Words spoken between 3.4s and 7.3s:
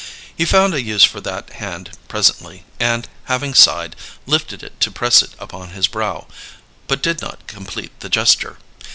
sighed, lifted it to press it upon his brow, but did